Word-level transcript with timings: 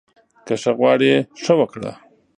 که 0.45 0.53
ښه 0.61 0.71
غواړې، 0.77 1.13
ښه 1.43 1.53
وکړه 1.59 1.91